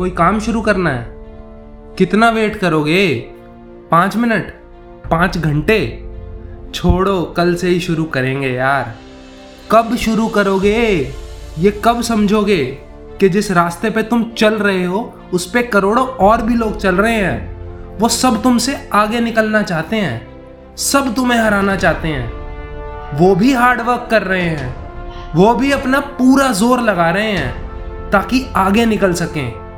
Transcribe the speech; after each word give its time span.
कोई 0.00 0.10
काम 0.10 0.40
शुरू 0.40 0.60
करना 0.60 0.90
है? 0.90 1.06
कितना 1.98 2.30
वेट 2.30 2.56
करोगे? 2.56 3.16
पाँच 3.90 4.16
मिनट? 4.16 4.50
पाँच 5.10 5.38
घंटे? 5.38 6.08
छोड़ो, 6.74 7.22
कल 7.36 7.54
से 7.54 7.68
ही 7.68 7.80
शुरू 7.80 8.04
करेंगे 8.04 8.48
यार। 8.48 8.94
कब 9.70 9.96
शुरू 9.96 10.28
करोगे? 10.28 11.14
ये 11.58 11.82
कब 11.84 12.02
समझोगे 12.02 12.64
कि 13.20 13.28
जिस 13.28 13.50
रास्ते 13.50 13.90
पे 13.90 14.02
तुम 14.02 14.32
चल 14.38 14.54
रहे 14.54 14.84
हो, 14.84 15.14
उस 15.32 15.50
पर 15.50 15.62
करोड़ों 15.62 16.06
और 16.06 16.42
भी 16.42 16.54
लोग 16.54 16.76
चल 16.76 16.94
रहे 16.94 17.14
हैं। 17.14 17.56
वो 17.98 18.08
सब 18.08 18.42
तुमसे 18.42 18.90
आगे 18.92 19.20
निकलना 19.20 19.62
चाहते 19.62 19.96
हैं। 19.96 20.28
सब 20.76 21.14
तुम्हें 21.14 21.38
हराना 21.38 21.76
चाहते 21.76 22.08
हैं। 22.08 22.32
वो 23.16 23.34
भी 23.34 23.52
हार्ड 23.52 23.80
वर्क 23.80 24.08
कर 24.10 24.22
रहे 24.22 24.48
हैं। 24.48 24.76
वो 25.34 25.54
भी 25.54 25.72
अपना 25.72 26.00
पूरा 26.00 26.52
ज़ोर 26.52 26.80
लगा 26.80 27.10
रहे 27.10 27.32
हैं 27.32 27.70
ताकि 28.10 28.46
आगे 28.56 28.86
निकल 28.86 29.12
सकें। 29.12 29.69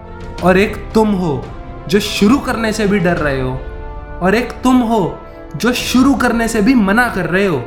और 0.45 0.59
एक 0.59 0.77
तुम 0.95 1.09
हो 1.09 1.45
जो 1.89 2.01
शुरू 2.01 2.39
करने 2.39 2.73
से 2.73 2.87
भी 2.87 2.99
डर 2.99 3.17
रहे 3.17 3.41
हो, 3.41 3.53
और 4.23 4.35
एक 4.35 4.53
तुम 4.63 4.81
हो 4.81 5.19
जो 5.57 5.73
शुरू 5.73 6.15
करने 6.15 6.49
से 6.49 6.61
भी 6.63 6.75
मना 6.75 7.09
कर 7.09 7.27
रहे 7.27 7.47
हो। 7.47 7.59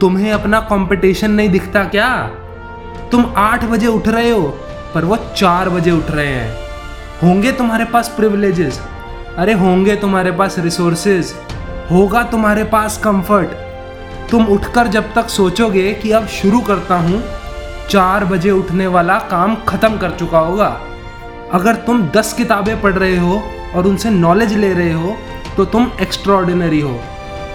तुम्हें 0.00 0.32
अपना 0.32 0.60
कंपटीशन 0.60 1.30
नहीं 1.30 1.48
दिखता 1.48 1.84
क्या? 1.84 2.08
तुम 3.12 3.32
आठ 3.36 3.64
बजे 3.64 3.86
उठ 3.86 4.08
रहे 4.08 4.30
हो, 4.30 4.42
पर 4.94 5.04
वो 5.04 5.16
चार 5.36 5.68
बजे 5.68 5.90
उठ 5.90 6.10
रहे 6.10 6.26
हैं। 6.26 6.54
होंगे 7.22 7.52
तुम्हारे 7.52 7.84
पास 7.84 8.08
प्रिविलेजेस 8.08 8.80
अरे 9.38 9.52
होंगे 9.52 9.96
तुम्हारे 9.96 10.30
पास 10.32 10.58
रिसोर्सेज 10.58 11.34
होगा 11.90 12.22
तुम्हारे 12.22 12.64
पास 12.64 12.96
कंफर्ट 13.04 13.50
तुम 14.30 14.46
उठकर 14.46 14.86
जब 14.86 15.12
तक 15.14 15.28
सोचोगे 15.28 15.92
कि 15.92 16.10
अब 16.10 16.26
शुरू 16.26 16.60
करता 16.60 16.96
हूँ, 16.96 17.22
चार 17.88 18.24
बजे 18.24 18.50
उठने 18.50 18.86
वाला 18.86 19.18
काम 19.30 19.56
खत्म 19.68 19.96
कर 19.96 20.10
चुका 20.10 20.38
होगा। 20.38 20.68
अगर 21.52 21.74
तुम 21.86 22.02
दस 22.10 22.32
किताबें 22.32 22.80
पढ़ 22.82 22.92
रहे 22.94 23.16
हो 23.16 23.42
और 23.74 23.86
उनसे 23.86 24.10
नॉलेज 24.10 24.52
ले 24.54 24.72
रहे 24.74 24.92
हो 24.92 25.16
तो 25.56 25.64
तुम 25.64 25.90
एक्स्ट्रॉर्डिनरी 26.02 26.80
हो। 26.80 26.92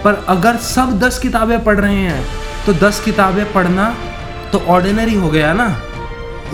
पर 0.04 0.24
अगर 0.28 0.56
सब 0.64 0.98
दस 0.98 1.18
किताबें 1.18 1.62
पढ़ 1.64 1.78
रहे 1.78 1.96
हैं 1.96 2.24
तो 2.66 2.72
दस 2.76 3.00
किताबें 3.04 3.52
पढ़ना 3.52 3.88
तो 4.52 4.58
ऑर्डिनरी 4.68 5.14
हो 5.14 5.28
गया 5.28 5.52
ना? 5.52 5.68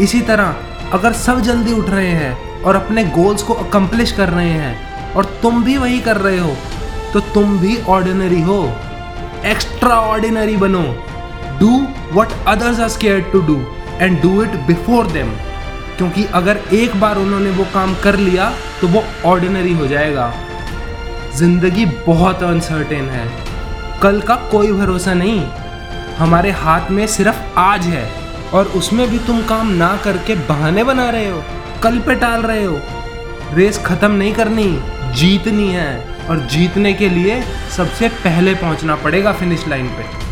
इसी 0.00 0.20
तरह, 0.20 0.54
अगर 0.92 1.12
सब 1.14 1.40
जल्दी 1.40 1.72
उठ 1.72 1.90
रहे 1.90 2.10
हैं 2.12 2.62
और 2.62 2.76
अपने 2.76 3.04
गोल्स 3.10 3.42
को 3.42 3.54
अकम्पलिश 3.56 4.12
कर 4.12 4.28
रहे 4.28 4.50
हैं 4.50 5.14
और 5.14 5.24
तुम 5.42 5.62
भी 5.64 5.76
वही 5.78 6.00
कर 6.00 6.16
रहे 6.18 6.38
हो 6.38 6.56
तो 7.12 7.20
तुम 7.34 7.58
भी 7.58 7.76
ऑर्डिनरी 7.88 8.40
हो। 8.42 8.64
एक्स्ट्रा 9.46 9.96
ऑर्डिनरी 10.00 10.56
बनो। 10.56 10.82
Do 11.60 11.86
what 12.12 12.28
others 12.48 12.80
are 12.80 12.88
scare 12.88 13.20
to 13.32 13.40
do 13.46 13.62
and 14.00 14.20
do 14.22 14.42
it 14.42 14.54
before 14.66 15.06
them 15.12 15.32
क्योंकि 15.96 16.24
अगर 16.34 16.60
एक 16.72 17.00
बार 17.00 17.18
उन्होंने 17.18 17.50
वो 17.50 17.64
काम 17.74 17.94
कर 17.94 18.16
लिया 18.16 18.50
तो 18.80 18.88
वो 18.88 19.04
ऑर्डिनरी 19.24 19.72
हो 19.72 19.86
जाएगा। 19.86 20.32
ज़िंदगी 21.36 21.84
बहुत 22.06 22.42
अनसर्टेन 22.42 23.08
है। 23.08 23.26
कल 24.00 24.20
का 24.20 24.34
कोई 24.50 24.72
भरोसा 24.72 25.14
नहीं। 25.14 25.40
हमारे 26.16 26.50
हाथ 26.50 26.90
में 26.90 27.06
सिर्फ़ 27.06 27.58
आज 27.58 27.86
है। 27.86 28.08
और 28.50 28.66
उसमें 28.76 29.08
भी 29.10 29.18
तुम 29.18 29.42
काम 29.42 29.68
ना 29.72 29.96
करके 29.96 30.34
बहाने 30.48 30.84
बना 30.84 31.08
रहे 31.10 31.28
हो, 31.28 31.42
कल 31.82 31.98
पे 31.98 32.14
टाल 32.14 32.42
रहे 32.42 32.64
हो। 32.64 32.80
रेस 33.54 33.78
खत्म 33.78 34.10
नहीं 34.10 34.32
करनी, 34.34 34.66
जीतनी 35.14 35.68
है। 35.68 36.12
और 36.28 36.40
जीतने 36.46 36.92
के 36.92 37.08
लिए 37.08 37.40
सबसे 37.76 38.08
पहले 38.08 38.54
पहुँचना 38.54 38.96
पड़ेगा 38.96 39.32
फिनिश 39.32 39.66
लाइन 39.68 39.88
पे। 39.88 40.31